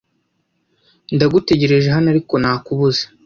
ndagutegereje 1.15 1.87
hano 1.95 2.07
ariko 2.13 2.33
nakubuze 2.41 3.03